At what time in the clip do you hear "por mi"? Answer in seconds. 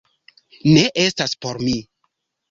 1.45-1.75